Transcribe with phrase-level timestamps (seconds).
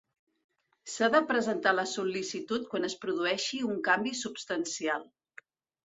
[0.93, 5.07] S'ha de presentar la sol·licitud quan es produeixi un canvi substancial.